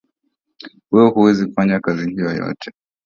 [0.91, 2.71] Wewe huwezi kufanya kazi hiyo yote